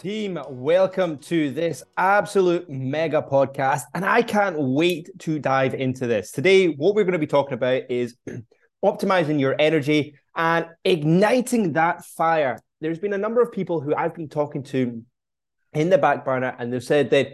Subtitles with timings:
[0.00, 3.82] Team, welcome to this absolute mega podcast.
[3.92, 6.30] And I can't wait to dive into this.
[6.30, 8.16] Today, what we're going to be talking about is
[8.82, 12.58] optimizing your energy and igniting that fire.
[12.80, 15.04] There's been a number of people who I've been talking to
[15.74, 17.32] in the back burner, and they've said that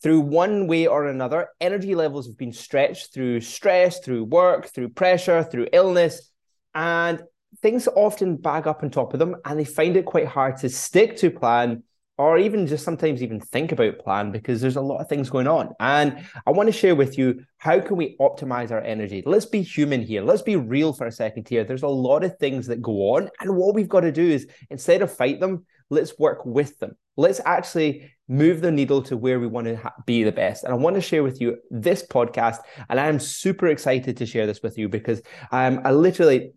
[0.00, 4.90] through one way or another, energy levels have been stretched through stress, through work, through
[4.90, 6.30] pressure, through illness.
[6.76, 7.24] And
[7.60, 10.68] things often bag up on top of them, and they find it quite hard to
[10.68, 11.82] stick to plan
[12.16, 15.48] or even just sometimes even think about plan because there's a lot of things going
[15.48, 15.72] on.
[15.80, 19.22] And i want to share with you how can we optimize our energy?
[19.26, 20.22] Let's be human here.
[20.22, 21.64] Let's be real for a second here.
[21.64, 24.46] There's a lot of things that go on and what we've got to do is
[24.70, 26.96] instead of fight them let's work with them.
[27.16, 30.64] Let's actually move the needle to where we want to ha- be the best.
[30.64, 34.46] And i want to share with you this podcast and i'm super excited to share
[34.46, 35.20] this with you because
[35.52, 36.52] um, i literally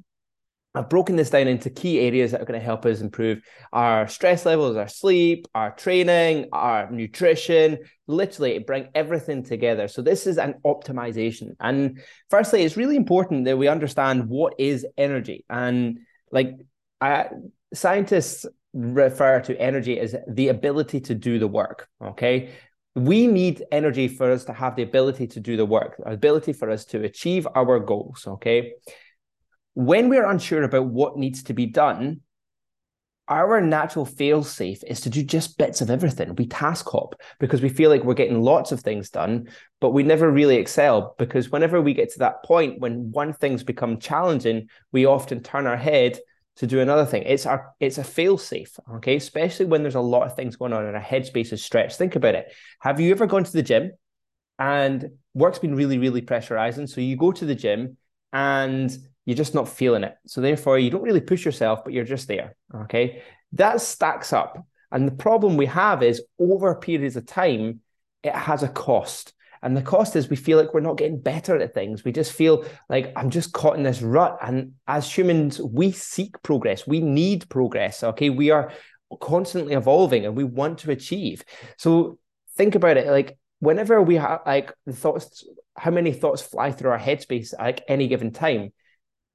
[0.78, 3.42] I've broken this down into key areas that are going to help us improve
[3.74, 9.88] our stress levels, our sleep, our training, our nutrition, literally bring everything together.
[9.88, 11.56] So this is an optimization.
[11.60, 15.46] And firstly, it's really important that we understand what is energy.
[15.50, 16.00] And
[16.32, 16.56] like
[17.02, 17.30] I,
[17.74, 21.88] scientists refer to energy as the ability to do the work.
[22.02, 22.52] Okay.
[22.96, 26.54] We need energy for us to have the ability to do the work, the ability
[26.54, 28.26] for us to achieve our goals.
[28.28, 28.74] Okay
[29.78, 32.22] when we're unsure about what needs to be done,
[33.28, 36.34] our natural fail safe is to do just bits of everything.
[36.34, 40.02] We task hop because we feel like we're getting lots of things done, but we
[40.02, 44.68] never really excel because whenever we get to that point when one thing's become challenging,
[44.94, 46.18] we often turn our head
[46.56, 47.22] to do another thing.
[47.22, 49.16] It's our it's a fail safe, okay?
[49.18, 52.00] Especially when there's a lot of things going on and our headspace is stretched.
[52.00, 52.52] Think about it.
[52.80, 53.92] Have you ever gone to the gym
[54.58, 56.90] and work's been really, really pressurizing?
[56.90, 57.98] So you go to the gym
[58.34, 60.16] and you're just not feeling it.
[60.26, 62.56] So therefore, you don't really push yourself, but you're just there.
[62.74, 63.22] Okay.
[63.52, 64.66] That stacks up.
[64.90, 67.82] And the problem we have is over periods of time,
[68.24, 69.34] it has a cost.
[69.62, 72.06] And the cost is we feel like we're not getting better at things.
[72.06, 74.38] We just feel like I'm just caught in this rut.
[74.42, 76.88] And as humans, we seek progress.
[76.88, 78.04] We need progress.
[78.04, 78.30] Okay.
[78.30, 78.72] We are
[79.20, 81.44] constantly evolving and we want to achieve.
[81.78, 82.18] So
[82.56, 85.46] think about it like whenever we have like the thoughts,
[85.76, 88.72] how many thoughts fly through our headspace at like any given time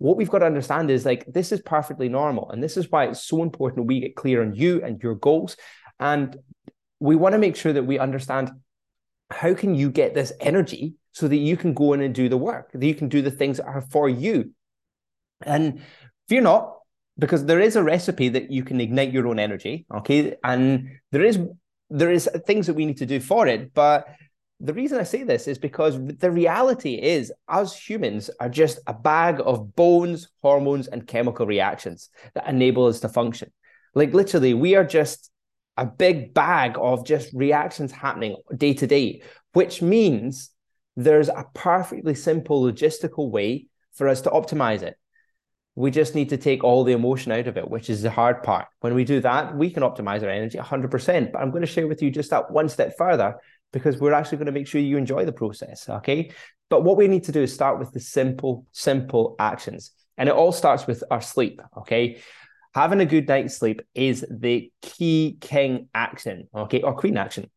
[0.02, 3.04] what we've got to understand is like this is perfectly normal and this is why
[3.04, 5.56] it's so important we get clear on you and your goals.
[6.00, 6.36] And
[6.98, 8.50] we want to make sure that we understand
[9.30, 12.36] how can you get this energy so that you can go in and do the
[12.36, 14.52] work that you can do the things that are for you.
[15.42, 15.82] And
[16.28, 16.78] fear not
[17.16, 20.34] because there is a recipe that you can ignite your own energy okay?
[20.42, 21.38] And there is
[21.90, 24.08] there is things that we need to do for it but
[24.62, 28.94] the reason I say this is because the reality is, us humans are just a
[28.94, 33.52] bag of bones, hormones, and chemical reactions that enable us to function.
[33.96, 35.30] Like literally, we are just
[35.76, 39.22] a big bag of just reactions happening day to day,
[39.52, 40.50] which means
[40.94, 44.96] there's a perfectly simple logistical way for us to optimize it.
[45.74, 48.44] We just need to take all the emotion out of it, which is the hard
[48.44, 48.66] part.
[48.80, 51.32] When we do that, we can optimize our energy 100%.
[51.32, 53.36] But I'm going to share with you just that one step further
[53.72, 55.88] because we're actually going to make sure you enjoy the process.
[55.88, 56.30] Okay.
[56.68, 59.92] But what we need to do is start with the simple, simple actions.
[60.16, 61.60] And it all starts with our sleep.
[61.78, 62.22] Okay.
[62.74, 66.48] Having a good night's sleep is the key king action.
[66.54, 66.82] Okay.
[66.82, 67.50] Or queen action.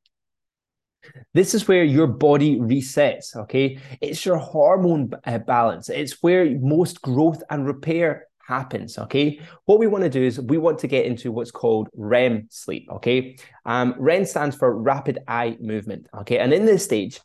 [1.34, 3.36] This is where your body resets.
[3.36, 3.80] Okay.
[4.02, 5.90] It's your hormone uh, balance.
[5.90, 8.98] It's where most growth and repair happens.
[8.98, 9.40] Okay.
[9.66, 12.88] What we want to do is we want to get into what's called REM sleep.
[12.92, 13.38] Okay.
[13.66, 16.08] Um, REM stands for rapid eye movement.
[16.20, 16.40] Okay.
[16.40, 17.20] And in this stage,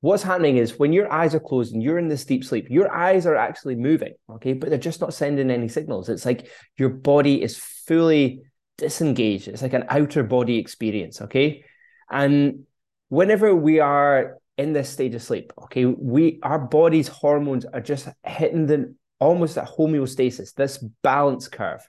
[0.00, 2.92] what's happening is when your eyes are closed and you're in this deep sleep, your
[2.92, 4.14] eyes are actually moving.
[4.28, 4.52] Okay.
[4.52, 6.08] But they're just not sending any signals.
[6.08, 8.42] It's like your body is fully
[8.76, 9.48] disengaged.
[9.48, 11.20] It's like an outer body experience.
[11.22, 11.64] Okay.
[12.10, 12.64] And
[13.08, 18.08] whenever we are in this stage of sleep, okay, we our body's hormones are just
[18.24, 21.88] hitting the almost a homeostasis, this balance curve.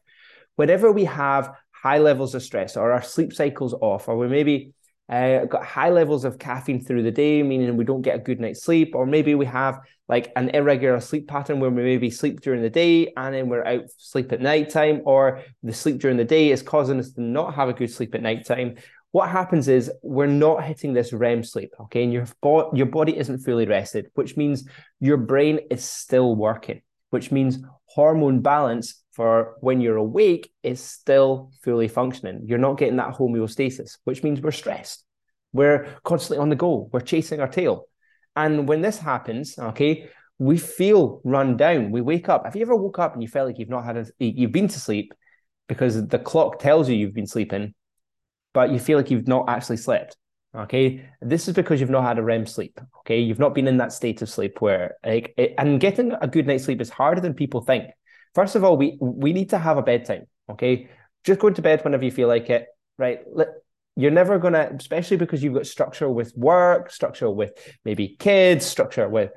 [0.56, 4.74] Whenever we have high levels of stress or our sleep cycle's off, or we maybe
[5.10, 8.40] uh, got high levels of caffeine through the day, meaning we don't get a good
[8.40, 12.42] night's sleep, or maybe we have like an irregular sleep pattern where we maybe sleep
[12.42, 16.26] during the day and then we're out sleep at nighttime, or the sleep during the
[16.26, 18.76] day is causing us to not have a good sleep at nighttime.
[19.12, 23.18] What happens is we're not hitting this REM sleep, okay, and your bo- your body
[23.18, 24.68] isn't fully rested, which means
[25.00, 26.82] your brain is still working
[27.12, 32.42] which means hormone balance for when you're awake is still fully functioning.
[32.46, 35.04] You're not getting that homeostasis, which means we're stressed.
[35.54, 36.90] We're constantly on the go.
[36.92, 37.86] We're chasing our tail.
[38.36, 40.10] And when this happens, okay,
[40.40, 41.92] we feel run down.
[41.92, 42.46] We wake up.
[42.46, 44.70] Have you ever woke up and you felt like you've not had a, you've been
[44.70, 45.14] to sleep
[45.68, 47.74] because the clock tells you you've been sleeping,
[48.54, 50.16] but you feel like you've not actually slept.
[50.54, 52.80] Okay, this is because you've not had a REM sleep.
[53.00, 56.28] Okay, you've not been in that state of sleep where like it, and getting a
[56.28, 57.86] good night's sleep is harder than people think.
[58.36, 60.28] First of all, we we need to have a bedtime.
[60.50, 60.90] Okay,
[61.24, 62.68] just go to bed whenever you feel like it.
[62.98, 63.22] Right,
[63.96, 67.54] you're never gonna, especially because you've got structure with work, structure with
[67.86, 69.32] maybe kids, structure with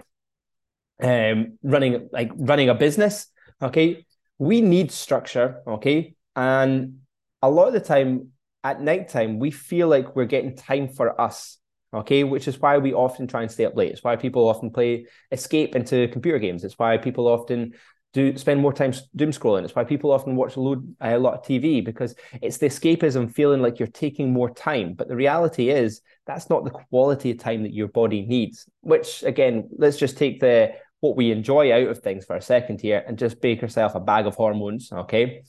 [1.01, 3.29] um running like running a business.
[3.63, 4.05] Okay,
[4.39, 5.63] we need structure.
[5.67, 6.99] Okay, and
[7.41, 8.31] a lot of the time
[8.65, 11.59] at nighttime, we feel like we're getting time for us.
[11.93, 13.93] Okay, which is why we often try and stay up late.
[13.93, 16.65] It's why people often play escape into computer games.
[16.65, 17.75] It's why people often
[18.15, 19.63] do spend more time doom scrolling.
[19.65, 23.33] It's why people often watch a, load, a lot of TV because it's the escapism
[23.33, 24.95] feeling like you're taking more time.
[24.95, 28.69] But the reality is that's not the quality of time that your body needs.
[28.81, 32.81] Which again, let's just take the what we enjoy out of things for a second
[32.81, 34.91] here and just bake yourself a bag of hormones.
[34.91, 35.43] Okay,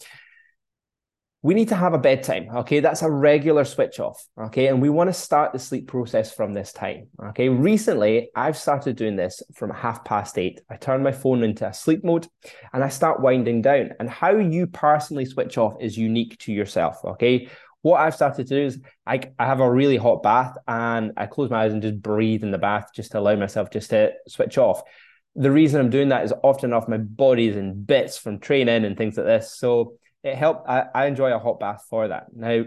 [1.46, 2.50] we need to have a bedtime.
[2.56, 2.80] Okay.
[2.80, 4.20] That's a regular switch off.
[4.36, 4.66] Okay.
[4.66, 7.06] And we want to start the sleep process from this time.
[7.24, 7.50] Okay.
[7.50, 10.62] Recently, I've started doing this from half past eight.
[10.72, 12.28] I turn my phone into a sleep mode
[12.74, 13.92] and I start winding down.
[14.00, 16.98] And how you personally switch off is unique to yourself.
[17.06, 17.48] Okay.
[17.84, 21.28] What I've started to do is I, I have a really hot bath and I
[21.28, 24.14] close my eyes and just breathe in the bath just to allow myself just to
[24.28, 24.82] switch off.
[25.36, 28.98] The reason I'm doing that is often enough my body's in bits from training and
[28.98, 29.56] things like this.
[29.56, 30.68] So it helped.
[30.68, 32.26] I, I enjoy a hot bath for that.
[32.36, 32.64] Now,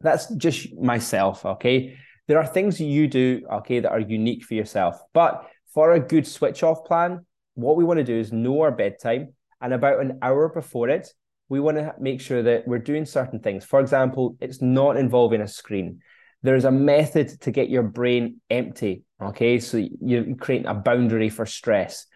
[0.00, 1.46] that's just myself.
[1.46, 1.96] Okay.
[2.26, 5.00] There are things you do, okay, that are unique for yourself.
[5.14, 7.24] But for a good switch off plan,
[7.54, 9.34] what we want to do is know our bedtime.
[9.60, 11.08] And about an hour before it,
[11.48, 13.64] we want to make sure that we're doing certain things.
[13.64, 16.00] For example, it's not involving a screen.
[16.42, 19.04] There's a method to get your brain empty.
[19.22, 19.60] Okay.
[19.60, 22.06] So you create a boundary for stress.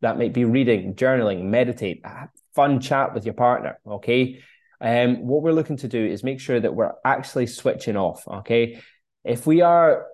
[0.00, 3.78] That might be reading, journaling, meditate, ah, fun chat with your partner.
[3.86, 4.42] Okay.
[4.80, 8.26] Um, what we're looking to do is make sure that we're actually switching off.
[8.26, 8.80] Okay.
[9.24, 10.06] If we are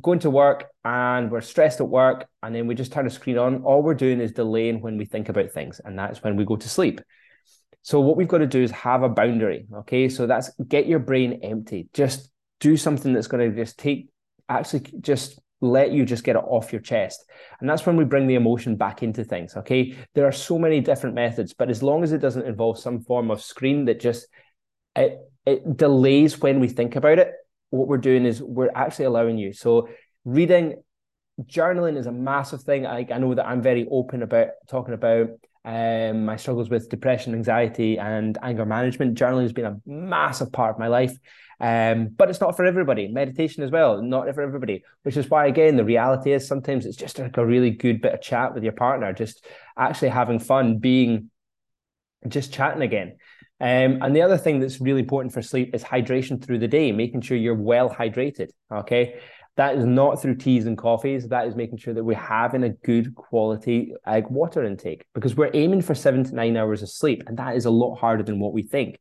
[0.00, 3.38] going to work and we're stressed at work and then we just turn the screen
[3.38, 5.80] on, all we're doing is delaying when we think about things.
[5.84, 7.00] And that's when we go to sleep.
[7.82, 9.66] So what we've got to do is have a boundary.
[9.74, 10.08] Okay.
[10.08, 11.88] So that's get your brain empty.
[11.92, 12.30] Just
[12.60, 14.10] do something that's going to just take
[14.48, 17.24] actually just let you just get it off your chest.
[17.60, 19.56] And that's when we bring the emotion back into things.
[19.56, 19.94] Okay.
[20.14, 23.30] There are so many different methods, but as long as it doesn't involve some form
[23.30, 24.26] of screen that just
[24.96, 27.32] it it delays when we think about it,
[27.70, 29.52] what we're doing is we're actually allowing you.
[29.52, 29.88] So
[30.24, 30.82] reading,
[31.42, 32.86] journaling is a massive thing.
[32.86, 35.28] I, I know that I'm very open about talking about
[35.64, 39.18] um, my struggles with depression, anxiety, and anger management.
[39.18, 41.16] Journaling has been a massive part of my life.
[41.60, 43.08] Um, but it's not for everybody.
[43.08, 44.82] Meditation as well, not for everybody.
[45.02, 48.14] Which is why, again, the reality is sometimes it's just like a really good bit
[48.14, 49.44] of chat with your partner, just
[49.76, 51.30] actually having fun, being
[52.26, 53.16] just chatting again.
[53.60, 56.92] Um, and the other thing that's really important for sleep is hydration through the day,
[56.92, 58.48] making sure you're well hydrated.
[58.72, 59.20] Okay.
[59.60, 61.28] That is not through teas and coffees.
[61.28, 65.50] That is making sure that we're having a good quality like water intake because we're
[65.52, 67.24] aiming for seven to nine hours of sleep.
[67.26, 68.98] And that is a lot harder than what we think.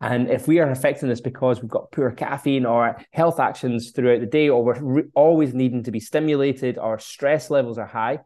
[0.00, 4.18] And if we are affecting this because we've got poor caffeine or health actions throughout
[4.18, 8.18] the day, or we're re- always needing to be stimulated, or stress levels are high,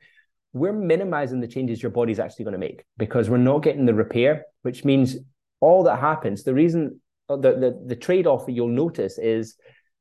[0.55, 3.93] we're minimizing the changes your body's actually going to make because we're not getting the
[3.93, 5.19] repair, which means
[5.61, 6.45] all that happens.
[6.45, 9.57] The reason, the, the, the trade off that you'll notice is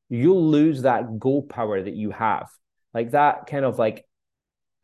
[0.09, 2.47] you'll lose that go power that you have.
[2.93, 4.05] Like that kind of like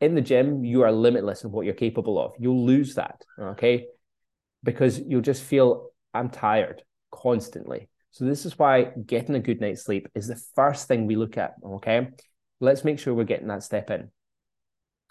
[0.00, 2.32] in the gym, you are limitless in what you're capable of.
[2.38, 3.22] You'll lose that.
[3.38, 3.86] Okay.
[4.62, 7.88] Because you'll just feel I'm tired constantly.
[8.10, 11.38] So this is why getting a good night's sleep is the first thing we look
[11.38, 11.54] at.
[11.64, 12.08] Okay.
[12.60, 14.10] Let's make sure we're getting that step in.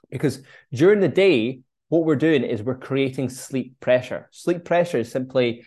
[0.09, 0.41] Because
[0.71, 4.29] during the day, what we're doing is we're creating sleep pressure.
[4.31, 5.65] Sleep pressure is simply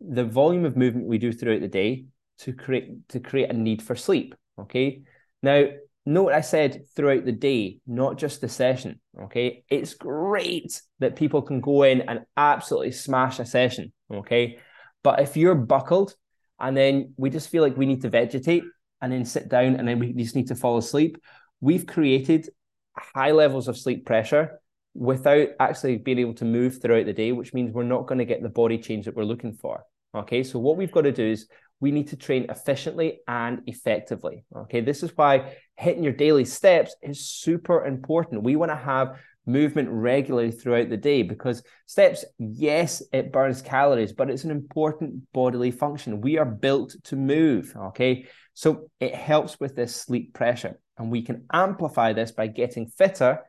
[0.00, 2.06] the volume of movement we do throughout the day
[2.38, 4.34] to create to create a need for sleep.
[4.58, 5.02] Okay.
[5.42, 5.66] Now,
[6.06, 9.00] note I said throughout the day, not just the session.
[9.20, 9.64] Okay.
[9.68, 13.92] It's great that people can go in and absolutely smash a session.
[14.12, 14.58] Okay.
[15.02, 16.14] But if you're buckled
[16.58, 18.64] and then we just feel like we need to vegetate
[19.00, 21.18] and then sit down and then we just need to fall asleep,
[21.60, 22.48] we've created
[22.96, 24.60] high levels of sleep pressure
[24.94, 28.24] without actually being able to move throughout the day, which means we're not going to
[28.24, 29.82] get the body change that we're looking for.
[30.14, 31.48] Okay, so what we've got to do is
[31.84, 34.42] we need to train efficiently and effectively.
[34.56, 38.42] Okay, this is why hitting your daily steps is super important.
[38.42, 44.14] We want to have movement regularly throughout the day because steps, yes, it burns calories,
[44.14, 46.22] but it's an important bodily function.
[46.22, 47.74] We are built to move.
[47.76, 48.28] Okay.
[48.54, 50.80] So it helps with this sleep pressure.
[50.96, 53.40] And we can amplify this by getting fitter,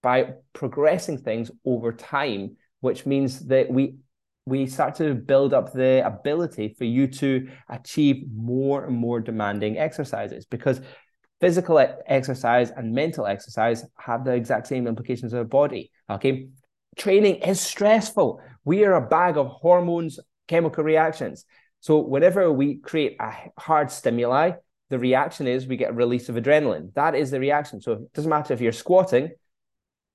[0.00, 3.96] by progressing things over time, which means that we
[4.46, 9.78] we start to build up the ability for you to achieve more and more demanding
[9.78, 10.80] exercises because
[11.40, 15.90] physical exercise and mental exercise have the exact same implications of the body.
[16.08, 16.48] Okay.
[16.96, 18.40] Training is stressful.
[18.64, 20.18] We are a bag of hormones,
[20.48, 21.44] chemical reactions.
[21.80, 24.52] So, whenever we create a hard stimuli,
[24.90, 26.92] the reaction is we get a release of adrenaline.
[26.94, 27.80] That is the reaction.
[27.80, 29.30] So, it doesn't matter if you're squatting,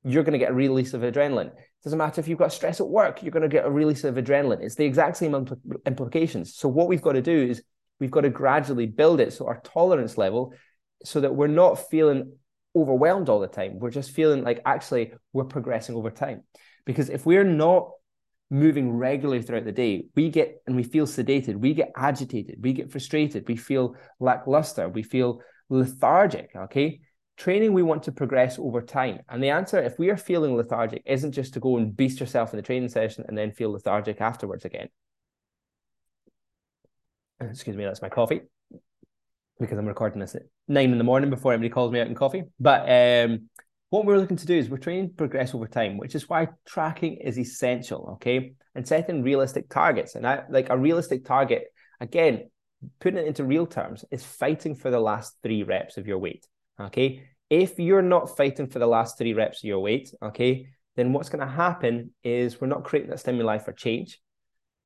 [0.03, 1.51] you're going to get a release of adrenaline.
[1.85, 4.15] Doesn't matter if you've got stress at work, you're going to get a release of
[4.15, 4.63] adrenaline.
[4.63, 6.55] It's the exact same impl- implications.
[6.55, 7.61] So, what we've got to do is
[7.99, 10.53] we've got to gradually build it so our tolerance level
[11.03, 12.33] so that we're not feeling
[12.75, 13.77] overwhelmed all the time.
[13.77, 16.41] We're just feeling like actually we're progressing over time.
[16.85, 17.91] Because if we're not
[18.49, 22.73] moving regularly throughout the day, we get and we feel sedated, we get agitated, we
[22.73, 26.49] get frustrated, we feel lackluster, we feel lethargic.
[26.55, 27.01] Okay.
[27.37, 29.19] Training, we want to progress over time.
[29.29, 32.53] And the answer, if we are feeling lethargic, isn't just to go and beast yourself
[32.53, 34.87] in the training session and then feel lethargic afterwards again.
[37.41, 38.41] Excuse me, that's my coffee
[39.59, 42.15] because I'm recording this at nine in the morning before anybody calls me out in
[42.15, 42.43] coffee.
[42.59, 43.49] But um,
[43.89, 46.49] what we're looking to do is we're trying to progress over time, which is why
[46.65, 48.53] tracking is essential, okay?
[48.73, 50.15] And setting realistic targets.
[50.15, 51.65] And I like a realistic target,
[51.99, 52.49] again,
[52.99, 56.45] putting it into real terms, is fighting for the last three reps of your weight,
[56.79, 57.23] okay?
[57.49, 61.29] If you're not fighting for the last three reps of your weight, okay, then what's
[61.29, 64.19] going to happen is we're not creating that stimuli for change.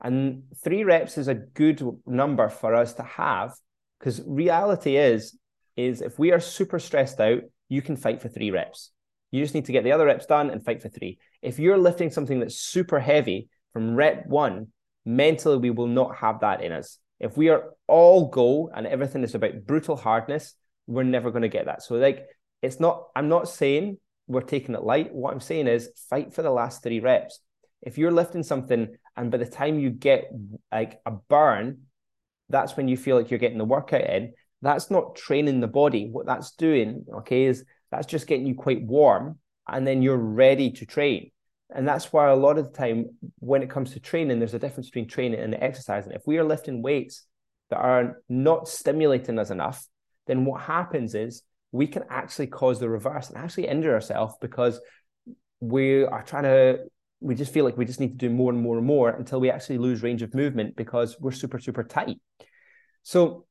[0.02, 3.54] And three reps is a good number for us to have
[4.00, 5.38] because reality is,
[5.76, 8.92] is if we are super stressed out, you can fight for three reps.
[9.32, 11.20] You just need to get the other reps done and fight for three.
[11.42, 14.68] If you're lifting something that's super heavy from rep one,
[15.06, 16.98] mentally we will not have that in us.
[17.20, 20.56] If we are all go and everything is about brutal hardness,
[20.90, 21.84] we're never going to get that.
[21.84, 22.28] So like
[22.62, 25.14] it's not, I'm not saying we're taking it light.
[25.14, 27.40] What I'm saying is fight for the last three reps.
[27.82, 30.32] If you're lifting something and by the time you get
[30.72, 31.84] like a burn,
[32.50, 34.34] that's when you feel like you're getting the workout in.
[34.64, 36.10] That's not training the body.
[36.12, 40.72] What that's doing, okay, is that's just getting you quite warm and then you're ready
[40.72, 41.30] to train.
[41.70, 43.06] And that's why a lot of the time
[43.38, 46.14] when it comes to training, there's a difference between training and exercising.
[46.14, 47.26] If we are lifting weights
[47.70, 49.86] that are not stimulating us enough,
[50.30, 54.80] then what happens is we can actually cause the reverse and actually injure ourselves because
[55.60, 56.80] we are trying to
[57.22, 59.42] we just feel like we just need to do more and more and more until
[59.42, 62.18] we actually lose range of movement because we're super super tight.
[63.04, 63.46] So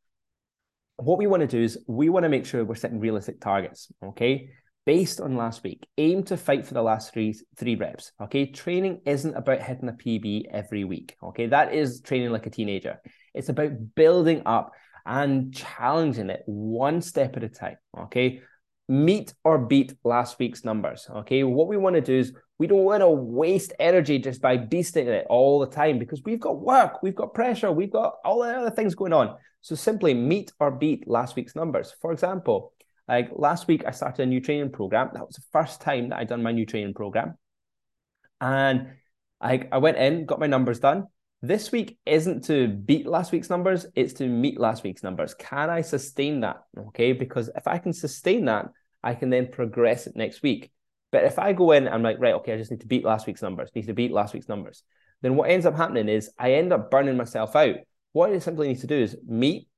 [0.96, 3.88] what we want to do is we want to make sure we're setting realistic targets
[4.02, 4.50] okay?
[4.86, 8.46] Based on last week aim to fight for the last three three reps okay?
[8.46, 11.46] Training isn't about hitting a pb every week okay?
[11.46, 13.00] That is training like a teenager.
[13.34, 14.72] It's about building up
[15.08, 18.40] and challenging it one step at a time okay
[18.88, 21.06] meet or beat last week's numbers.
[21.10, 21.44] Okay.
[21.44, 25.06] What we want to do is we don't want to waste energy just by beasting
[25.06, 28.48] it all the time because we've got work, we've got pressure, we've got all the
[28.48, 29.36] other things going on.
[29.60, 31.94] So simply meet or beat last week's numbers.
[32.00, 32.72] For example,
[33.06, 35.10] like last week, I started a new training program.
[35.12, 37.36] That was the first time that I'd done my new training program.
[38.40, 38.88] And
[39.40, 41.06] I, I went in, got my numbers done.
[41.40, 45.34] This week isn't to beat last week's numbers, it's to meet last week's numbers.
[45.34, 46.64] Can I sustain that?
[46.76, 47.12] Okay.
[47.12, 48.66] Because if I can sustain that,
[49.04, 50.72] I can then progress it next week.
[51.12, 53.26] But if I go in, I'm like, right, okay, I just need to beat last
[53.26, 54.82] week's numbers, need to beat last week's numbers.
[55.22, 57.76] Then what ends up happening is I end up burning myself out.
[58.12, 59.68] What I simply need to do is meet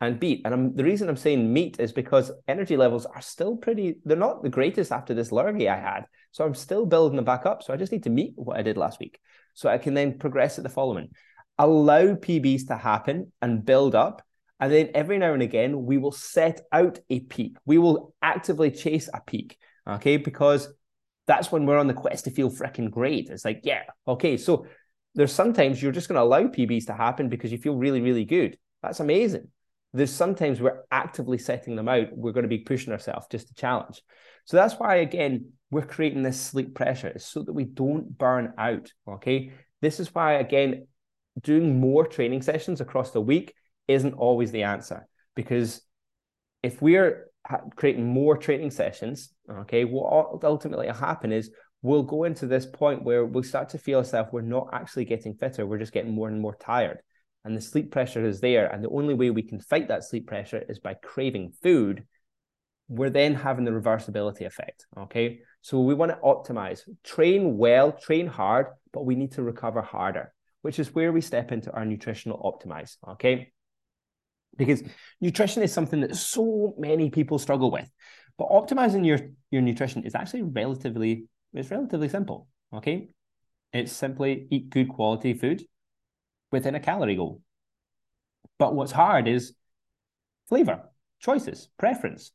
[0.00, 0.42] and beat.
[0.44, 4.16] And I'm, the reason I'm saying meet is because energy levels are still pretty, they're
[4.16, 6.06] not the greatest after this lurgy I had.
[6.32, 7.62] So I'm still building them back up.
[7.62, 9.20] So I just need to meet what I did last week.
[9.58, 11.10] So I can then progress at the following.
[11.58, 14.22] Allow PBs to happen and build up
[14.60, 17.56] and then every now and again, we will set out a peak.
[17.64, 20.16] We will actively chase a peak, okay?
[20.16, 20.68] Because
[21.26, 23.28] that's when we're on the quest to feel freaking great.
[23.30, 24.36] It's like, yeah, okay.
[24.36, 24.66] So
[25.14, 28.24] there's sometimes you're just going to allow PBs to happen because you feel really, really
[28.24, 28.58] good.
[28.82, 29.48] That's amazing.
[29.92, 32.08] There's sometimes we're actively setting them out.
[32.12, 34.02] We're going to be pushing ourselves just to challenge.
[34.44, 38.92] So that's why, again, we're creating this sleep pressure so that we don't burn out.
[39.06, 39.52] Okay.
[39.80, 40.86] This is why, again,
[41.40, 43.54] doing more training sessions across the week
[43.86, 45.80] isn't always the answer because
[46.62, 47.30] if we're
[47.76, 51.50] creating more training sessions, okay, what ultimately will happen is
[51.82, 55.34] we'll go into this point where we'll start to feel ourselves we're not actually getting
[55.34, 56.98] fitter, we're just getting more and more tired.
[57.44, 58.66] And the sleep pressure is there.
[58.66, 62.04] And the only way we can fight that sleep pressure is by craving food.
[62.88, 64.86] We're then having the reversibility effect.
[64.96, 65.40] Okay.
[65.62, 70.32] So we want to optimize, train well, train hard, but we need to recover harder,
[70.62, 72.96] which is where we step into our nutritional optimize.
[73.08, 73.52] Okay
[74.58, 74.82] because
[75.20, 77.88] nutrition is something that so many people struggle with.
[78.36, 82.46] But optimizing your, your nutrition is actually relatively it's relatively simple.
[82.74, 83.08] Okay.
[83.72, 85.62] It's simply eat good quality food
[86.50, 87.40] within a calorie goal.
[88.58, 89.54] But what's hard is
[90.48, 90.82] flavor,
[91.20, 92.32] choices, preference.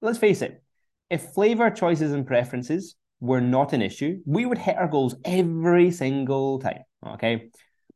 [0.00, 0.62] Let's face it,
[1.10, 5.90] if flavor, choices, and preferences were not an issue, we would hit our goals every
[5.90, 6.82] single time.
[7.06, 7.50] Okay.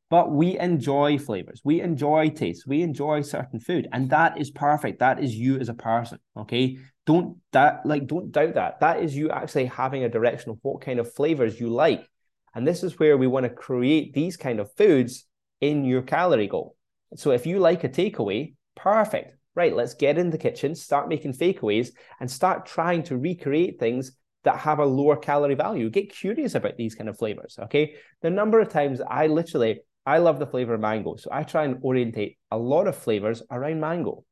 [0.08, 4.98] But we enjoy flavors, we enjoy taste, we enjoy certain food, and that is perfect.
[4.98, 6.18] That is you as a person.
[6.36, 6.78] Okay.
[7.06, 8.80] Don't that like don't doubt that.
[8.80, 12.06] That is you actually having a direction of what kind of flavors you like.
[12.54, 15.26] And this is where we want to create these kind of foods
[15.60, 16.76] in your calorie goal.
[17.16, 19.36] So if you like a takeaway, perfect.
[19.56, 21.90] Right, let's get in the kitchen, start making takeaways,
[22.20, 24.12] and start trying to recreate things
[24.44, 25.90] that have a lower calorie value.
[25.90, 27.58] Get curious about these kind of flavors.
[27.64, 27.94] Okay.
[28.22, 31.16] The number of times I literally, I love the flavor of mango.
[31.16, 34.24] So I try and orientate a lot of flavors around mango.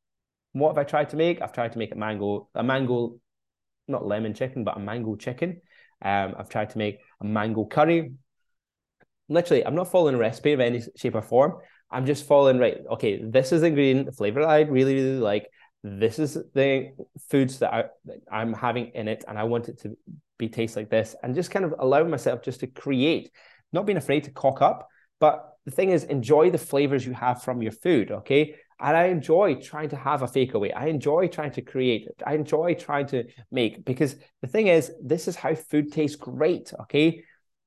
[0.53, 1.41] What have I tried to make?
[1.41, 3.19] I've tried to make a mango, a mango,
[3.87, 5.61] not lemon chicken, but a mango chicken.
[6.01, 8.13] Um, I've tried to make a mango curry.
[9.29, 11.53] Literally, I'm not following a recipe of any shape or form.
[11.91, 12.77] I'm just following right.
[12.91, 15.47] Okay, this is the ingredient, the flavor that I really really like.
[15.83, 16.91] This is the
[17.29, 19.97] foods that, I, that I'm having in it, and I want it to
[20.37, 23.31] be taste like this, and just kind of allowing myself just to create,
[23.71, 24.89] not being afraid to cock up.
[25.19, 28.11] But the thing is, enjoy the flavors you have from your food.
[28.11, 30.71] Okay, and I enjoy trying to have a fake away.
[30.71, 32.07] I enjoy trying to create.
[32.25, 36.73] I enjoy trying to make because the thing is, this is how food tastes great.
[36.81, 37.23] Okay.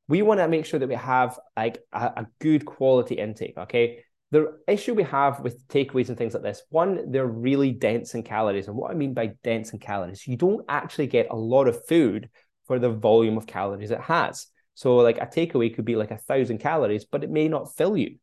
[0.09, 3.57] We want to make sure that we have like a, a good quality intake.
[3.57, 4.05] Okay.
[4.31, 8.23] The issue we have with takeaways and things like this, one, they're really dense in
[8.23, 8.67] calories.
[8.67, 11.87] And what I mean by dense in calories, you don't actually get a lot of
[11.87, 12.31] food
[12.67, 14.47] for the volume of calories it has.
[14.75, 17.95] So, like a takeaway could be like a thousand calories, but it may not fill
[17.95, 18.17] you.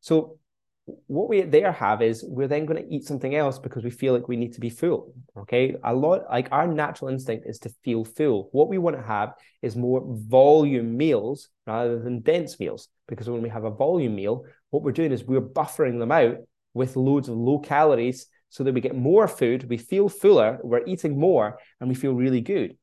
[0.00, 0.38] So,
[0.86, 4.12] what we there have is we're then going to eat something else because we feel
[4.12, 5.14] like we need to be full.
[5.36, 5.76] Okay.
[5.82, 8.48] A lot like our natural instinct is to feel full.
[8.52, 12.88] What we want to have is more volume meals rather than dense meals.
[13.08, 16.36] Because when we have a volume meal, what we're doing is we're buffering them out
[16.74, 20.84] with loads of low calories so that we get more food, we feel fuller, we're
[20.86, 22.76] eating more, and we feel really good.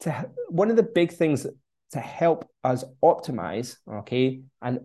[0.00, 1.46] To one of the big things
[1.92, 4.80] to help us optimize, okay, and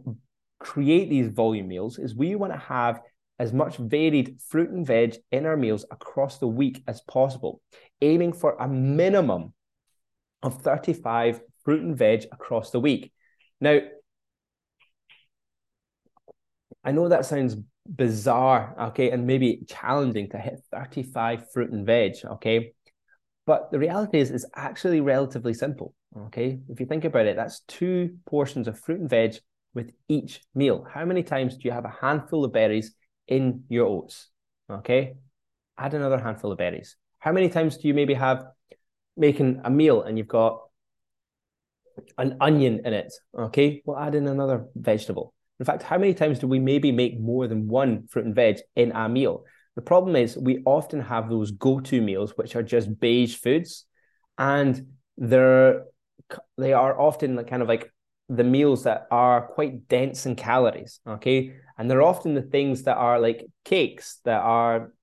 [0.63, 3.02] create these volume meals is we want to have
[3.38, 7.62] as much varied fruit and veg in our meals across the week as possible,
[8.02, 9.54] aiming for a minimum
[10.41, 13.12] of 35 fruit and veg across the week.
[13.60, 13.80] Now,
[16.84, 22.15] I know that sounds bizarre, okay, and maybe challenging to hit 35 fruit and veg,
[22.23, 22.73] okay?
[23.45, 25.93] But the reality is, it's actually relatively simple,
[26.28, 26.60] okay?
[26.69, 29.36] If you think about it, that's two portions of fruit and veg
[29.73, 30.86] with each meal.
[30.91, 32.93] How many times do you have a handful of berries
[33.27, 34.29] in your oats?
[34.69, 35.15] Okay.
[35.77, 36.95] Add another handful of berries.
[37.19, 38.45] How many times do you maybe have
[39.17, 40.62] making a meal and you've got
[42.17, 43.13] an onion in it?
[43.38, 43.81] Okay.
[43.86, 45.33] we'll add in another vegetable.
[45.59, 48.59] In fact, how many times do we maybe make more than one fruit and veg
[48.75, 49.45] in a meal?
[49.75, 53.86] The problem is we often have those go-to meals, which are just beige foods,
[54.38, 55.86] and they're
[56.57, 57.92] they are often like kind of like
[58.29, 60.99] the meals that are quite dense in calories.
[61.07, 61.53] Okay.
[61.77, 64.93] And they're often the things that are like cakes, that are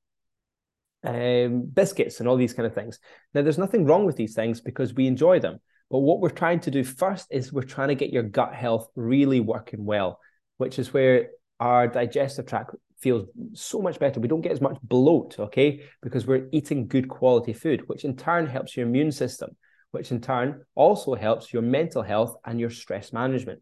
[1.05, 2.99] um, biscuits, and all these kind of things.
[3.35, 5.59] Now, there's nothing wrong with these things because we enjoy them.
[5.91, 8.89] But what we're trying to do first is we're trying to get your gut health
[8.95, 10.21] really working well,
[10.59, 14.21] which is where our digestive tract feels so much better.
[14.21, 18.17] We don't get as much bloat, okay, because we're eating good quality food, which in
[18.17, 19.57] turn helps your immune system
[19.93, 23.61] which in turn also helps your mental health and your stress management.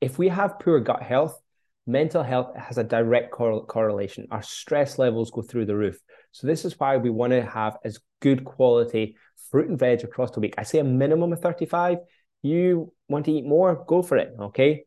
[0.00, 1.40] If we have poor gut health,
[1.86, 4.26] mental health has a direct cor- correlation.
[4.30, 5.98] Our stress levels go through the roof.
[6.32, 9.16] So, this is why we want to have as good quality
[9.50, 10.54] fruit and veg across the week.
[10.58, 11.98] I say a minimum of 35.
[12.42, 14.34] You want to eat more, go for it.
[14.38, 14.84] Okay.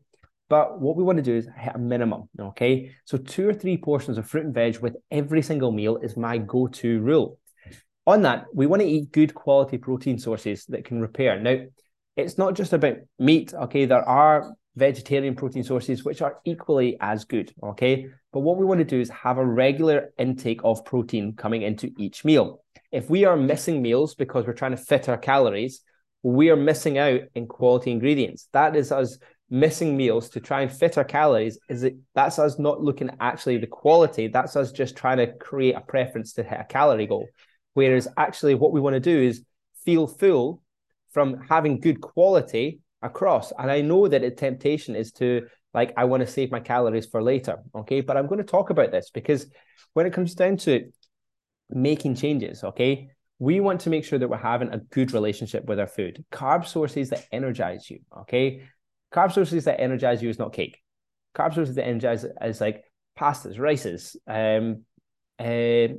[0.48, 2.28] But what we want to do is hit a minimum.
[2.38, 2.92] Okay.
[3.04, 6.38] So, two or three portions of fruit and veg with every single meal is my
[6.38, 7.38] go to rule
[8.08, 11.38] on that, we want to eat good quality protein sources that can repair.
[11.38, 11.58] Now,
[12.16, 13.84] it's not just about meat, okay?
[13.84, 18.06] There are vegetarian protein sources which are equally as good, okay?
[18.32, 21.92] But what we want to do is have a regular intake of protein coming into
[21.98, 22.62] each meal.
[22.90, 25.82] If we are missing meals because we're trying to fit our calories,
[26.22, 28.48] we are missing out in quality ingredients.
[28.52, 29.18] That is us
[29.50, 31.58] missing meals to try and fit our calories.
[31.68, 34.28] Is it that's us not looking at actually the quality?
[34.28, 37.28] That's us just trying to create a preference to hit a calorie goal.
[37.78, 39.44] Whereas actually, what we want to do is
[39.84, 40.64] feel full
[41.12, 43.52] from having good quality across.
[43.56, 47.06] And I know that a temptation is to like, I want to save my calories
[47.06, 47.58] for later.
[47.76, 48.00] Okay.
[48.00, 49.46] But I'm going to talk about this because
[49.92, 50.90] when it comes down to
[51.70, 55.78] making changes, okay, we want to make sure that we're having a good relationship with
[55.78, 58.00] our food, carb sources that energize you.
[58.22, 58.68] Okay.
[59.14, 60.82] Carb sources that energize you is not cake.
[61.32, 62.82] Carb sources that energize is like
[63.16, 64.82] pastas, rices, um,
[65.38, 65.94] uh,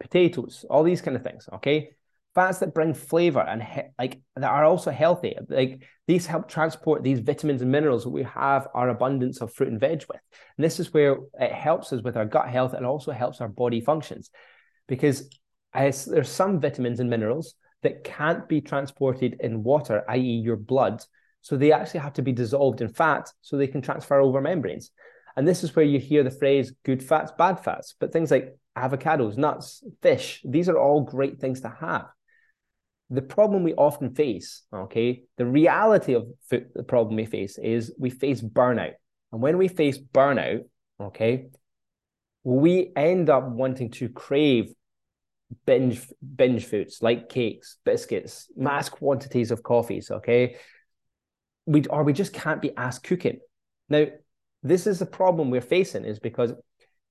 [0.00, 1.48] potatoes, all these kind of things.
[1.54, 1.90] Okay,
[2.34, 5.36] fats that bring flavor and he- like that are also healthy.
[5.48, 9.70] Like these help transport these vitamins and minerals that we have our abundance of fruit
[9.70, 10.20] and veg with.
[10.56, 13.48] And this is where it helps us with our gut health and also helps our
[13.48, 14.30] body functions
[14.86, 15.28] because
[15.74, 21.02] as there's some vitamins and minerals that can't be transported in water, i.e., your blood.
[21.42, 24.90] So they actually have to be dissolved in fat so they can transfer over membranes.
[25.36, 27.94] And this is where you hear the phrase good fats, bad fats.
[27.98, 32.06] But things like avocados, nuts, fish, these are all great things to have.
[33.10, 38.10] The problem we often face, okay, the reality of the problem we face is we
[38.10, 38.92] face burnout.
[39.32, 40.64] And when we face burnout,
[41.00, 41.48] okay,
[42.44, 44.72] we end up wanting to crave
[45.64, 50.10] binge binge foods like cakes, biscuits, mass quantities of coffees.
[50.10, 50.56] Okay,
[51.66, 53.40] we or we just can't be asked cooking.
[53.88, 54.06] Now,
[54.62, 56.52] this is the problem we're facing is because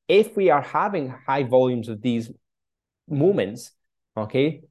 [0.07, 2.31] if we are having high volumes of these
[3.09, 3.71] moments,
[4.15, 4.61] okay,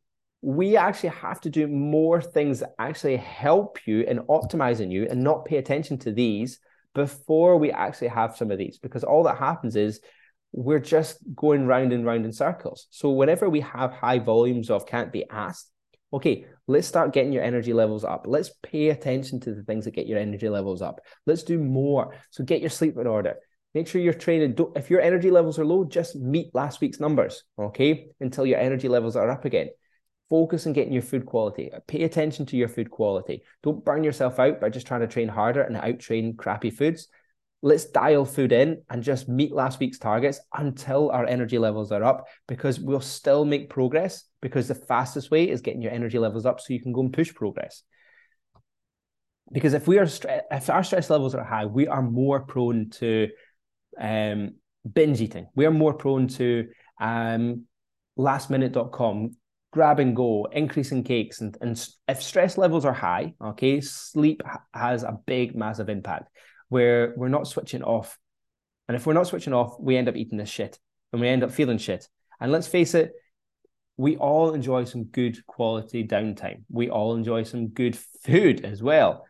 [0.42, 5.22] we actually have to do more things that actually help you in optimizing you and
[5.22, 6.58] not pay attention to these
[6.94, 10.00] before we actually have some of these because all that happens is
[10.52, 12.86] we're just going round and round in circles.
[12.90, 15.70] So whenever we have high volumes of can't be asked,
[16.12, 18.26] okay, let's start getting your energy levels up.
[18.26, 21.00] Let's pay attention to the things that get your energy levels up.
[21.26, 22.14] Let's do more.
[22.30, 23.36] So get your sleep in order.
[23.76, 24.54] Make sure you're training.
[24.54, 28.58] Don't, if your energy levels are low, just meet last week's numbers, okay, until your
[28.58, 29.68] energy levels are up again.
[30.30, 31.70] Focus on getting your food quality.
[31.86, 33.42] Pay attention to your food quality.
[33.62, 37.08] Don't burn yourself out by just trying to train harder and out train crappy foods
[37.62, 42.04] let's dial food in and just meet last week's targets until our energy levels are
[42.04, 46.46] up because we'll still make progress because the fastest way is getting your energy levels
[46.46, 47.82] up so you can go and push progress
[49.52, 52.90] because if we are stre- if our stress levels are high we are more prone
[52.90, 53.28] to
[54.00, 54.54] um,
[54.92, 56.68] binge eating we are more prone to
[57.00, 57.64] um,
[58.18, 59.30] lastminute.com
[59.72, 65.02] grab and go increasing cakes and, and if stress levels are high okay sleep has
[65.02, 66.30] a big massive impact
[66.68, 68.18] where we're not switching off.
[68.88, 70.78] And if we're not switching off, we end up eating this shit
[71.12, 72.08] and we end up feeling shit.
[72.40, 73.12] And let's face it,
[73.96, 76.64] we all enjoy some good quality downtime.
[76.68, 79.26] We all enjoy some good food as well.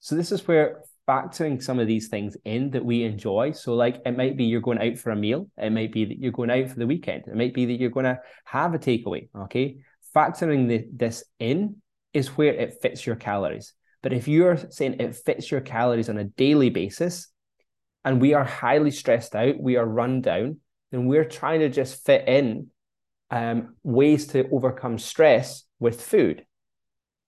[0.00, 3.52] So this is where factoring some of these things in that we enjoy.
[3.52, 5.48] So like it might be you're going out for a meal.
[5.58, 7.24] It might be that you're going out for the weekend.
[7.26, 9.28] It might be that you're going to have a takeaway.
[9.36, 9.78] Okay.
[10.16, 11.76] Factoring the, this in
[12.14, 13.74] is where it fits your calories.
[14.02, 17.28] But if you're saying it fits your calories on a daily basis,
[18.04, 20.58] and we are highly stressed out, we are run down,
[20.90, 22.68] then we're trying to just fit in
[23.30, 26.44] um, ways to overcome stress with food.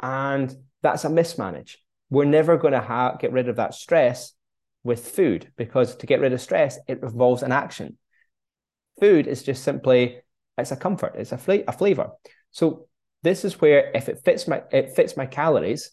[0.00, 1.78] And that's a mismanage.
[2.10, 4.32] We're never going to ha- get rid of that stress
[4.82, 7.98] with food because to get rid of stress, it involves an action.
[9.00, 10.20] Food is just simply
[10.56, 12.10] it's a comfort, it's a, a flavor.
[12.52, 12.86] So
[13.22, 15.90] this is where if it fits my it fits my calories,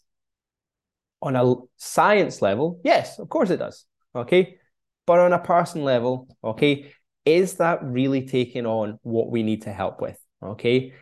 [1.22, 3.86] on a science level, yes, of course it does.
[4.16, 4.58] Okay.
[5.06, 6.92] But on a person level, okay,
[7.26, 10.18] is that really taking on what we need to help with?
[10.42, 10.94] Okay.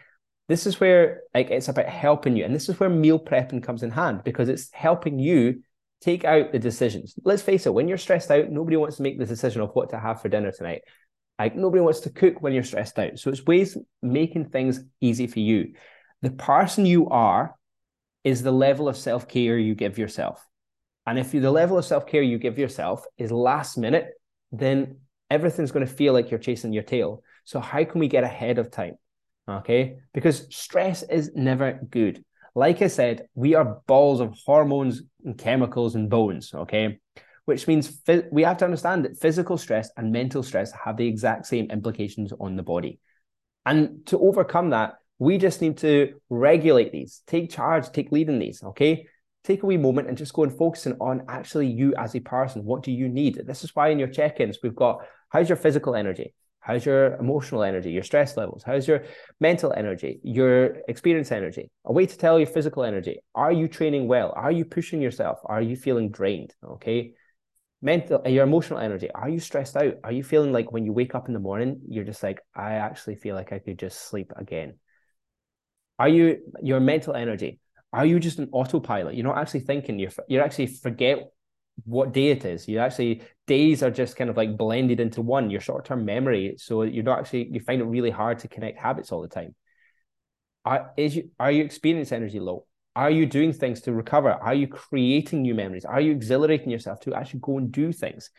[0.50, 2.44] This is where like it's about helping you.
[2.44, 5.62] And this is where meal prepping comes in hand because it's helping you
[6.02, 7.14] take out the decisions.
[7.24, 9.92] Let's face it, when you're stressed out, nobody wants to make the decision of what
[9.92, 10.82] to have for dinner tonight.
[11.38, 13.20] Like nobody wants to cook when you're stressed out.
[13.20, 15.76] So it's ways making things easy for you.
[16.24, 17.56] The person you are
[18.24, 20.44] is the level of self care you give yourself.
[21.06, 24.10] And if you, the level of self care you give yourself is last minute,
[24.52, 24.98] then
[25.30, 27.24] everything's going to feel like you're chasing your tail.
[27.46, 28.96] So, how can we get ahead of time?
[29.50, 29.98] Okay.
[30.14, 32.24] Because stress is never good.
[32.56, 36.54] Like I said, we are balls of hormones and chemicals and bones.
[36.54, 37.00] Okay.
[37.46, 41.48] Which means we have to understand that physical stress and mental stress have the exact
[41.48, 43.00] same implications on the body.
[43.66, 48.40] And to overcome that, we just need to regulate these, take charge, take lead in
[48.40, 48.64] these.
[48.64, 49.08] Okay.
[49.44, 52.66] Take a wee moment and just go and focusing on actually you as a person.
[52.66, 53.42] What do you need?
[53.46, 56.34] This is why in your check ins, we've got how's your physical energy?
[56.60, 58.64] How's your emotional energy, your stress levels?
[58.64, 59.04] How's your
[59.40, 61.72] mental energy, your experience energy?
[61.86, 63.20] A way to tell your physical energy.
[63.34, 64.34] Are you training well?
[64.36, 65.40] Are you pushing yourself?
[65.46, 66.54] Are you feeling drained?
[66.64, 67.14] Okay.
[67.82, 69.10] Mental, uh, your emotional energy.
[69.16, 69.96] Are you stressed out?
[70.04, 72.74] Are you feeling like when you wake up in the morning, you're just like, I
[72.74, 74.74] actually feel like I could just sleep again?
[75.98, 77.60] Are you your mental energy?
[77.92, 79.16] Are you just an autopilot?
[79.16, 79.98] You're not actually thinking.
[79.98, 81.32] You're you're actually forget
[81.86, 82.68] what day it is.
[82.68, 85.50] You actually days are just kind of like blended into one.
[85.50, 88.80] Your short term memory, so you're not actually you find it really hard to connect
[88.80, 89.56] habits all the time.
[90.66, 92.66] Are is you are you experience energy low?
[92.96, 94.32] Are you doing things to recover?
[94.32, 95.86] Are you creating new memories?
[95.86, 98.30] Are you exhilarating yourself to actually go and do things?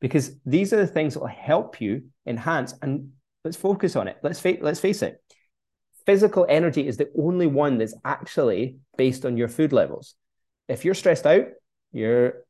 [0.00, 2.74] Because these are the things that will help you enhance.
[2.82, 3.10] And
[3.44, 4.16] let's focus on it.
[4.22, 5.22] Let's fa- let's face it.
[6.06, 10.14] Physical energy is the only one that's actually based on your food levels.
[10.68, 11.48] If you're stressed out,
[11.92, 12.45] your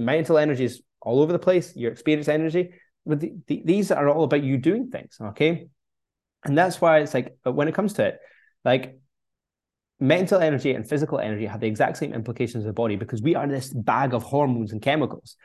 [0.00, 1.76] mental energy is all over the place.
[1.76, 2.70] Your experience energy,
[3.06, 5.16] but the, the, these are all about you doing things.
[5.20, 5.68] Okay,
[6.44, 8.18] and that's why it's like when it comes to it,
[8.64, 8.98] like
[10.00, 13.34] mental energy and physical energy have the exact same implications of the body because we
[13.34, 15.36] are this bag of hormones and chemicals.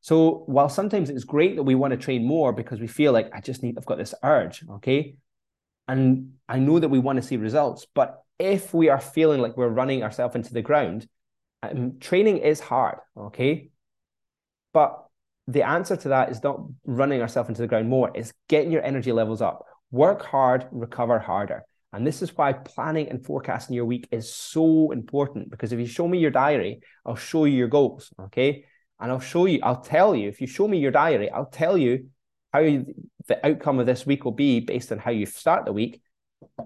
[0.00, 3.30] So while sometimes it's great that we want to train more because we feel like
[3.32, 5.14] I just need, I've got this urge, okay,
[5.86, 9.56] and I know that we want to see results, but if we are feeling like
[9.56, 11.06] we're running ourselves into the ground,
[11.62, 13.70] um, training is hard, okay,
[14.72, 15.04] but
[15.46, 18.84] the answer to that is not running ourselves into the ground more; it's getting your
[18.84, 19.64] energy levels up.
[19.90, 21.64] Work hard, recover harder.
[21.92, 25.86] And this is why planning and forecasting your week is so important because if you
[25.86, 28.12] show me your diary, I'll show you your goals.
[28.26, 28.64] Okay.
[29.00, 31.76] And I'll show you, I'll tell you, if you show me your diary, I'll tell
[31.76, 32.10] you
[32.52, 32.94] how you,
[33.26, 36.02] the outcome of this week will be based on how you start the week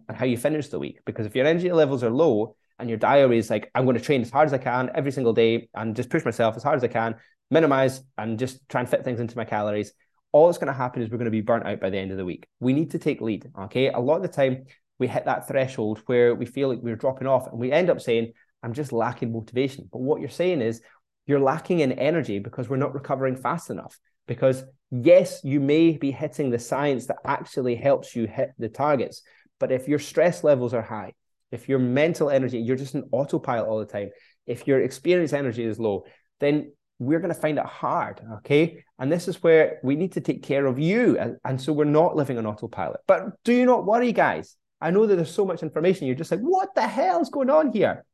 [0.08, 0.98] and how you finish the week.
[1.06, 4.02] Because if your energy levels are low and your diary is like, I'm going to
[4.02, 6.76] train as hard as I can every single day and just push myself as hard
[6.76, 7.14] as I can,
[7.50, 9.92] minimize and just try and fit things into my calories,
[10.32, 12.10] all that's going to happen is we're going to be burnt out by the end
[12.10, 12.46] of the week.
[12.60, 13.50] We need to take lead.
[13.62, 13.88] Okay.
[13.88, 14.64] A lot of the time,
[14.98, 18.00] we hit that threshold where we feel like we're dropping off and we end up
[18.00, 19.88] saying, I'm just lacking motivation.
[19.92, 20.80] But what you're saying is
[21.26, 23.98] you're lacking in energy because we're not recovering fast enough.
[24.26, 29.22] Because yes, you may be hitting the science that actually helps you hit the targets.
[29.60, 31.12] But if your stress levels are high,
[31.50, 34.10] if your mental energy, you're just an autopilot all the time,
[34.46, 36.04] if your experience energy is low,
[36.40, 38.20] then we're going to find it hard.
[38.34, 38.84] Okay.
[38.98, 41.18] And this is where we need to take care of you.
[41.18, 43.00] And, and so we're not living on autopilot.
[43.06, 44.56] But do not worry, guys?
[44.80, 46.06] I know that there's so much information.
[46.06, 48.04] You're just like, what the hell is going on here?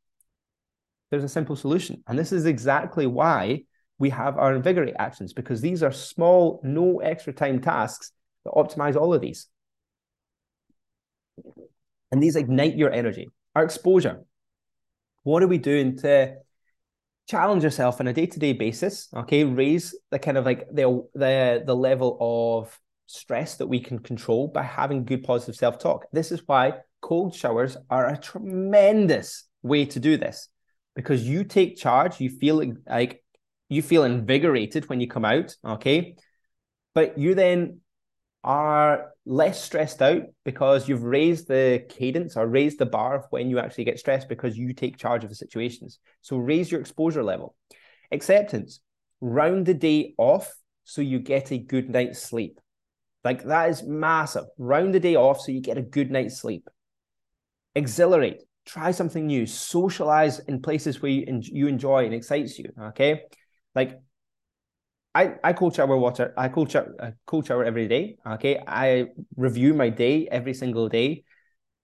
[1.09, 2.03] There's a simple solution.
[2.07, 3.63] And this is exactly why
[3.99, 8.11] we have our INVIGOR8 actions, because these are small, no extra time tasks
[8.45, 9.47] that optimize all of these.
[12.11, 13.29] And these ignite your energy.
[13.55, 14.23] Our exposure.
[15.23, 16.37] What are we doing to
[17.31, 19.07] challenge yourself on a day-to-day basis?
[19.15, 23.99] Okay, raise the kind of like the the the level of stress that we can
[23.99, 26.05] control by having good positive self talk.
[26.11, 30.49] This is why cold showers are a tremendous way to do this
[30.93, 33.23] because you take charge, you feel like
[33.69, 36.17] you feel invigorated when you come out, okay?
[36.93, 37.79] But you then
[38.43, 43.49] are less stressed out because you've raised the cadence or raised the bar of when
[43.49, 45.99] you actually get stressed because you take charge of the situations.
[46.21, 47.55] So raise your exposure level.
[48.11, 48.79] Acceptance,
[49.19, 50.51] round the day off
[50.83, 52.59] so you get a good night's sleep.
[53.23, 54.45] Like that is massive.
[54.57, 56.67] Round the day off so you get a good night's sleep.
[57.75, 58.41] Exhilarate.
[58.65, 59.45] Try something new.
[59.45, 62.71] Socialize in places where you, enjoy and excites you.
[62.79, 63.21] Okay.
[63.75, 63.99] Like
[65.13, 66.33] I, I cold shower water.
[66.37, 68.17] I cold shower, cold shower every day.
[68.25, 68.61] Okay.
[68.65, 71.23] I review my day every single day.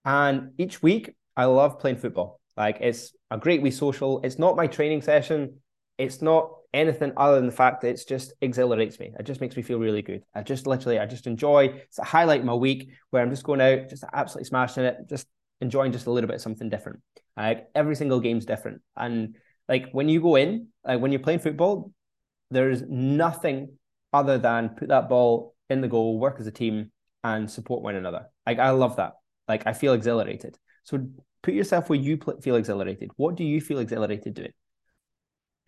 [0.05, 2.39] And each week I love playing football.
[2.55, 4.21] Like it's a great wee social.
[4.23, 5.57] It's not my training session.
[5.97, 9.13] It's not anything other than the fact that it's just exhilarates me.
[9.19, 10.23] It just makes me feel really good.
[10.33, 11.65] I just literally, I just enjoy.
[11.65, 15.27] It's a highlight my week where I'm just going out, just absolutely smashing it, just
[15.59, 17.01] enjoying just a little bit of something different.
[17.35, 19.35] Like every single game's different, and
[19.67, 21.91] like when you go in, like when you're playing football,
[22.49, 23.77] there's nothing
[24.13, 26.91] other than put that ball in the goal, work as a team,
[27.23, 28.27] and support one another.
[28.45, 29.13] Like I love that.
[29.47, 30.57] Like I feel exhilarated.
[30.83, 31.07] So
[31.43, 33.11] put yourself where you feel exhilarated.
[33.17, 34.53] What do you feel exhilarated doing?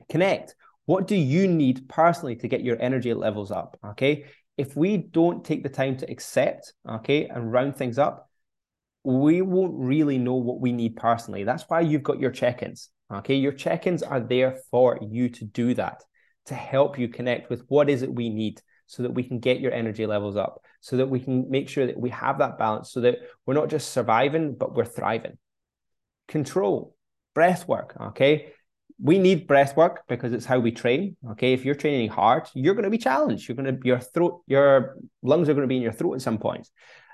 [0.10, 0.56] Connect.
[0.86, 3.78] What do you need personally to get your energy levels up?
[3.90, 4.26] Okay.
[4.58, 8.30] If we don't take the time to accept, okay, and round things up,
[9.04, 11.44] we won't really know what we need personally.
[11.44, 12.90] That's why you've got your check ins.
[13.14, 13.36] Okay.
[13.36, 16.04] Your check ins are there for you to do that,
[16.46, 19.60] to help you connect with what is it we need so that we can get
[19.60, 22.92] your energy levels up, so that we can make sure that we have that balance,
[22.92, 25.38] so that we're not just surviving, but we're thriving.
[26.28, 26.96] Control,
[27.34, 27.96] breath work.
[28.00, 28.54] Okay
[29.02, 31.16] we need breath work because it's how we train.
[31.32, 31.54] Okay.
[31.54, 33.48] If you're training hard, you're going to be challenged.
[33.48, 36.22] You're going to, your throat, your lungs are going to be in your throat at
[36.22, 36.70] some points.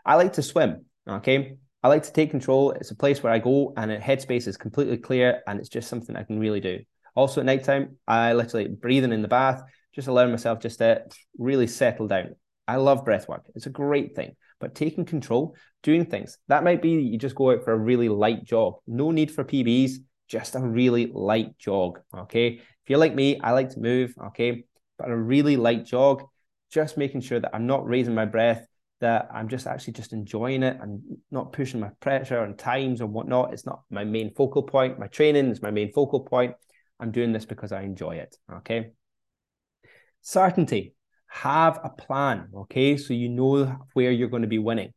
[0.06, 0.86] I like to swim.
[1.08, 1.58] Okay.
[1.84, 2.72] I like to take control.
[2.72, 6.16] It's a place where I go and headspace is completely clear and it's just something
[6.16, 6.80] I can really do.
[7.15, 11.04] Also at nighttime, I literally breathing in the bath, just allowing myself just to
[11.38, 12.36] really settle down.
[12.67, 13.45] I love breath work.
[13.56, 14.36] It's a great thing.
[14.60, 16.38] But taking control, doing things.
[16.47, 18.75] That might be you just go out for a really light jog.
[18.88, 19.97] No need for PBs
[20.28, 21.99] just a really light jog.
[22.15, 22.56] Okay.
[22.56, 24.13] If you're like me, I like to move.
[24.28, 24.65] Okay.
[24.97, 26.23] But a really light jog,
[26.71, 28.65] just making sure that I'm not raising my breath
[29.01, 33.12] that I'm just actually just enjoying it and not pushing my pressure and times and
[33.12, 33.54] whatnot.
[33.54, 34.97] It's not my main focal point.
[34.97, 36.56] My training is my main focal point.
[37.00, 38.36] I'm doing this because I enjoy it.
[38.52, 38.92] Okay.
[40.22, 40.94] Certainty.
[41.28, 42.48] Have a plan.
[42.56, 42.98] Okay.
[42.98, 44.94] So you know where you're going to be winning.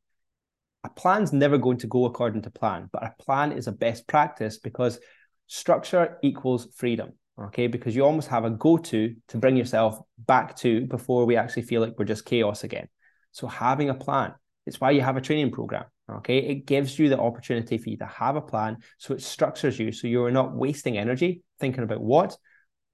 [0.84, 4.06] A plan's never going to go according to plan, but a plan is a best
[4.06, 5.00] practice because
[5.48, 7.14] structure equals freedom.
[7.40, 7.66] Okay.
[7.66, 11.62] Because you almost have a go to to bring yourself back to before we actually
[11.62, 12.88] feel like we're just chaos again.
[13.32, 14.34] So having a plan,
[14.66, 15.84] it's why you have a training program.
[16.08, 16.38] Okay.
[16.38, 18.78] It gives you the opportunity for you to have a plan.
[18.98, 19.90] So it structures you.
[19.90, 22.36] So you're not wasting energy thinking about what.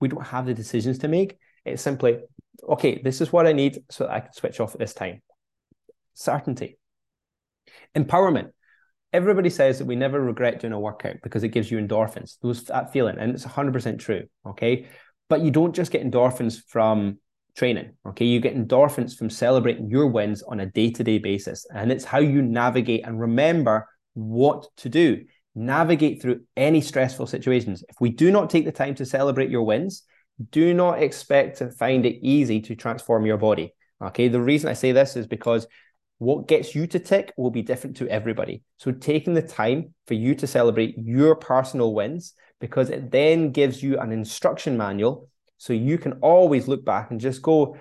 [0.01, 1.39] We don't have the decisions to make.
[1.65, 2.19] It's simply,
[2.69, 5.23] okay, this is what I need so I can switch off at this time.
[6.15, 6.79] Certainty.
[7.97, 8.51] Empowerment.
[9.13, 12.65] Everybody says that we never regret doing a workout because it gives you endorphins, those
[12.65, 14.25] that feeling, and it's 100% true.
[14.45, 14.87] Okay.
[15.29, 17.19] But you don't just get endorphins from
[17.57, 17.93] training.
[18.09, 18.27] Okay.
[18.27, 21.65] You get endorphins from celebrating your wins on a day to day basis.
[21.73, 25.25] And it's how you navigate and remember what to do.
[25.55, 27.85] Navigate through any stressful situations.
[27.89, 30.03] If we do not take the time to celebrate your wins,
[30.51, 33.75] do not expect to find it easy to transform your body.
[34.03, 34.29] Okay.
[34.29, 35.67] The reason I say this is because
[36.19, 38.63] what gets you to tick will be different to everybody.
[38.79, 43.83] So taking the time for you to celebrate your personal wins because it then gives
[43.83, 47.77] you an instruction manual so you can always look back and just go,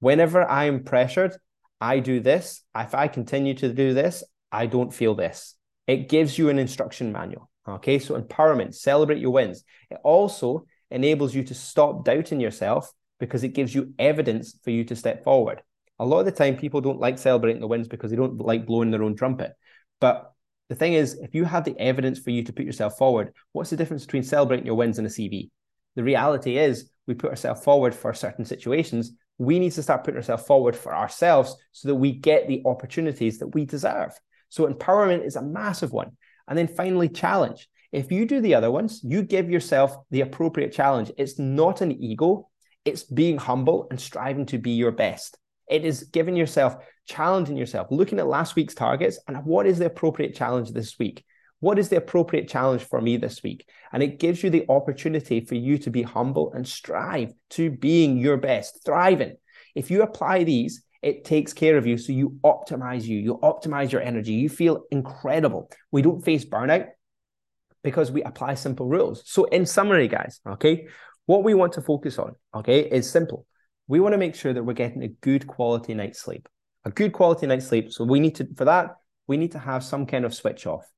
[0.00, 1.36] whenever I'm pressured,
[1.80, 2.62] I do this.
[2.76, 5.54] If I continue to do this, I don't feel this.
[5.88, 7.50] It gives you an instruction manual.
[7.66, 7.98] Okay.
[7.98, 9.64] So empowerment, celebrate your wins.
[9.90, 14.84] It also enables you to stop doubting yourself because it gives you evidence for you
[14.84, 15.62] to step forward.
[15.98, 18.66] A lot of the time, people don't like celebrating the wins because they don't like
[18.66, 19.54] blowing their own trumpet.
[20.00, 20.32] But
[20.68, 23.70] the thing is, if you have the evidence for you to put yourself forward, what's
[23.70, 25.50] the difference between celebrating your wins and a CV?
[25.96, 29.12] The reality is, we put ourselves forward for certain situations.
[29.38, 33.38] We need to start putting ourselves forward for ourselves so that we get the opportunities
[33.38, 34.12] that we deserve.
[34.48, 36.16] So, empowerment is a massive one.
[36.46, 37.68] And then finally, challenge.
[37.92, 41.10] If you do the other ones, you give yourself the appropriate challenge.
[41.16, 42.48] It's not an ego,
[42.84, 45.38] it's being humble and striving to be your best.
[45.68, 49.86] It is giving yourself, challenging yourself, looking at last week's targets and what is the
[49.86, 51.24] appropriate challenge this week.
[51.60, 53.68] What is the appropriate challenge for me this week?
[53.92, 58.16] And it gives you the opportunity for you to be humble and strive to being
[58.16, 59.36] your best, thriving.
[59.74, 61.96] If you apply these, it takes care of you.
[61.98, 65.70] So you optimize you, you optimize your energy, you feel incredible.
[65.90, 66.88] We don't face burnout
[67.82, 69.22] because we apply simple rules.
[69.26, 70.88] So, in summary, guys, okay,
[71.26, 73.46] what we want to focus on, okay, is simple.
[73.86, 76.48] We want to make sure that we're getting a good quality night's sleep,
[76.84, 77.92] a good quality night's sleep.
[77.92, 80.90] So, we need to, for that, we need to have some kind of switch off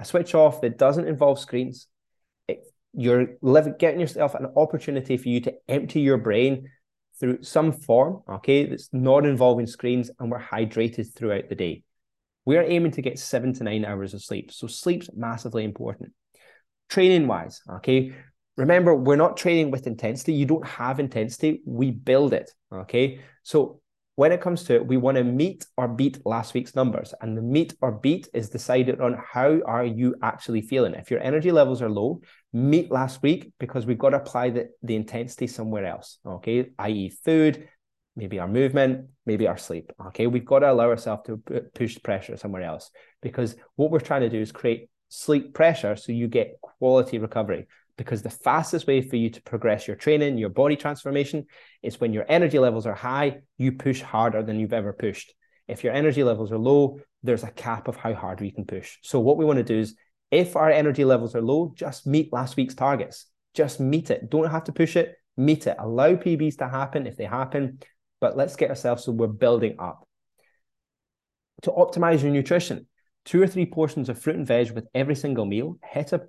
[0.00, 1.86] a switch off that doesn't involve screens.
[2.48, 6.70] It, you're living, getting yourself an opportunity for you to empty your brain
[7.20, 11.82] through some form, okay, that's not involving screens, and we're hydrated throughout the day.
[12.46, 14.50] We're aiming to get seven to nine hours of sleep.
[14.50, 16.12] So sleep's massively important.
[16.88, 18.12] Training wise, okay,
[18.56, 20.32] remember we're not training with intensity.
[20.32, 22.50] You don't have intensity, we build it.
[22.72, 23.20] Okay.
[23.42, 23.79] So
[24.20, 27.14] when it comes to it, we want to meet or beat last week's numbers.
[27.22, 30.92] And the meet or beat is decided on how are you actually feeling.
[30.92, 32.20] If your energy levels are low,
[32.52, 36.18] meet last week because we've got to apply the, the intensity somewhere else.
[36.26, 37.08] Okay, i.e.
[37.24, 37.66] food,
[38.14, 39.90] maybe our movement, maybe our sleep.
[40.08, 41.38] Okay, we've got to allow ourselves to
[41.74, 42.90] push pressure somewhere else
[43.22, 47.68] because what we're trying to do is create sleep pressure so you get quality recovery
[48.00, 51.44] because the fastest way for you to progress your training, your body transformation,
[51.82, 55.34] is when your energy levels are high, you push harder than you've ever pushed.
[55.68, 58.96] If your energy levels are low, there's a cap of how hard we can push.
[59.02, 59.96] So, what we want to do is
[60.30, 63.26] if our energy levels are low, just meet last week's targets.
[63.52, 64.30] Just meet it.
[64.30, 65.76] Don't have to push it, meet it.
[65.78, 67.80] Allow PBs to happen if they happen,
[68.18, 70.08] but let's get ourselves so we're building up.
[71.64, 72.86] To optimize your nutrition,
[73.30, 75.78] two or three portions of fruit and veg with every single meal.
[75.84, 76.22] Hit a,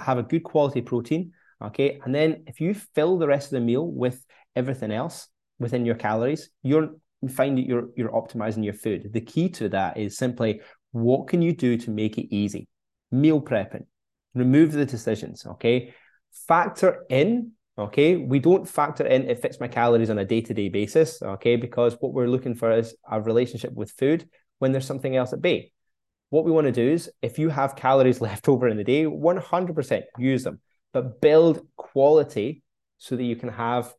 [0.00, 1.32] have a good quality protein.
[1.62, 2.00] Okay.
[2.02, 4.24] And then if you fill the rest of the meal with
[4.54, 5.28] everything else
[5.58, 6.88] within your calories, you're
[7.20, 9.10] you find that you're you're optimizing your food.
[9.12, 10.62] The key to that is simply
[10.92, 12.68] what can you do to make it easy?
[13.10, 13.84] Meal prepping.
[14.34, 15.44] Remove the decisions.
[15.46, 15.94] Okay.
[16.48, 20.54] Factor in Okay, we don't factor in it fits my calories on a day to
[20.54, 21.20] day basis.
[21.20, 24.26] Okay, because what we're looking for is a relationship with food
[24.58, 25.72] when there's something else at bay
[26.30, 29.04] what we want to do is if you have calories left over in the day,
[29.04, 30.60] 100% use them,
[30.92, 32.62] but build quality
[32.98, 33.92] so that you can have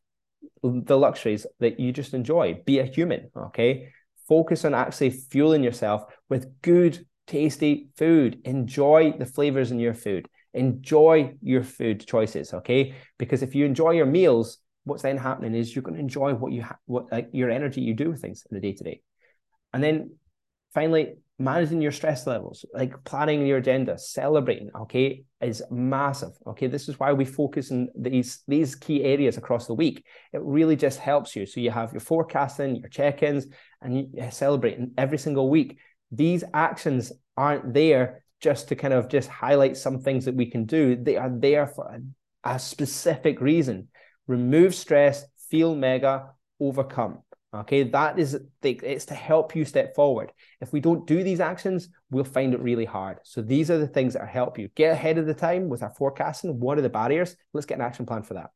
[0.64, 2.62] the luxuries that you just enjoy.
[2.66, 3.90] Be a human, okay?
[4.28, 8.42] Focus on actually fueling yourself with good, tasty food.
[8.44, 10.28] Enjoy the flavors in your food.
[10.54, 12.96] Enjoy your food choices, okay?
[13.18, 16.52] Because if you enjoy your meals, what's then happening is you're going to enjoy what
[16.52, 19.02] you ha- what like your energy you do with things in the day to day.
[19.74, 20.12] And then
[20.74, 26.32] finally, managing your stress levels, like planning your agenda, celebrating, okay, is massive.
[26.48, 30.04] Okay, this is why we focus on these these key areas across the week.
[30.34, 31.46] It really just helps you.
[31.46, 33.48] So you have your forecasting, your check-ins,
[33.82, 35.78] and you celebrate every single week.
[36.12, 40.66] These actions aren't there just to kind of just highlight some things that we can
[40.66, 40.96] do.
[40.96, 43.90] They are there for a, a specific reason.
[44.28, 47.20] Remove stress, feel mega, overcome.
[47.54, 50.34] Okay, that is it's to help you step forward.
[50.60, 53.20] If we don't do these actions, we'll find it really hard.
[53.24, 55.90] So these are the things that help you get ahead of the time with our
[55.92, 56.60] forecasting.
[56.60, 57.36] What are the barriers?
[57.54, 58.52] Let's get an action plan for that.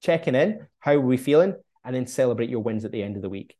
[0.00, 3.22] Checking in, how are we feeling, and then celebrate your wins at the end of
[3.22, 3.56] the week.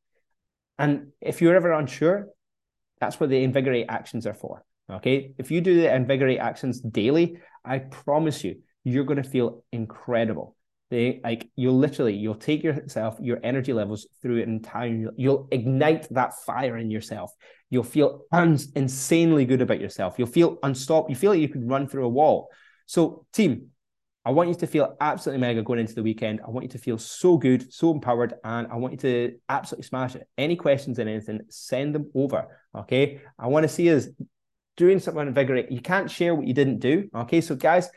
[0.78, 2.28] And if you're ever unsure,
[3.00, 4.64] that's what the INVIGOR8 actions are for.
[4.88, 9.64] Okay, if you do the INVIGOR8 actions daily, I promise you, you're going to feel
[9.72, 10.55] incredible.
[10.88, 16.06] They like you'll literally you'll take yourself your energy levels through an entire you'll ignite
[16.10, 17.32] that fire in yourself.
[17.70, 20.14] You'll feel insanely good about yourself.
[20.16, 21.10] You'll feel unstoppable.
[21.10, 22.48] You feel like you could run through a wall.
[22.86, 23.70] So, team,
[24.24, 26.40] I want you to feel absolutely mega going into the weekend.
[26.46, 29.86] I want you to feel so good, so empowered, and I want you to absolutely
[29.86, 30.28] smash it.
[30.38, 32.46] Any questions and anything, send them over.
[32.76, 33.20] Okay.
[33.36, 34.06] I want to see us
[34.76, 35.72] doing something invigorating.
[35.72, 37.08] You can't share what you didn't do.
[37.12, 37.40] Okay.
[37.40, 37.90] So, guys,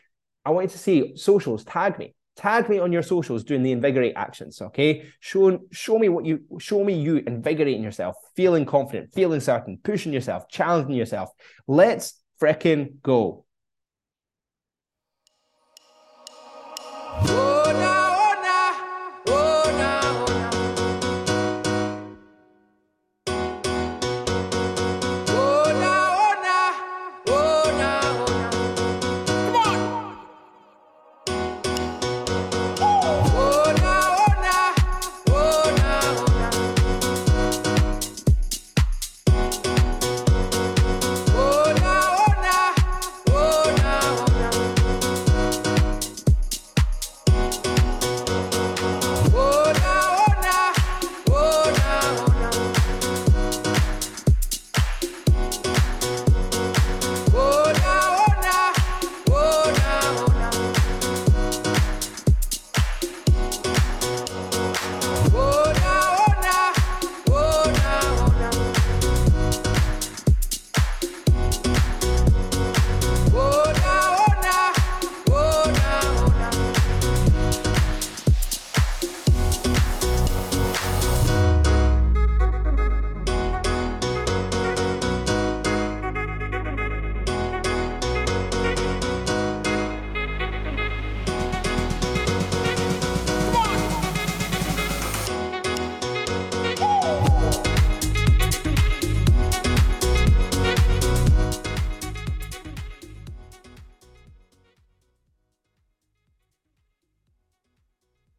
[0.43, 3.75] I want you to see socials, tag me tag me on your socials doing the
[3.75, 5.05] INVIGOR8 actions okay?
[5.19, 10.13] Show show me what you show me you invigorating yourself feeling confident feeling certain pushing
[10.13, 11.29] yourself challenging yourself.
[11.67, 13.45] Let's freaking go